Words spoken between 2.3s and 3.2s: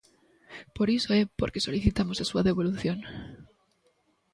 devolución.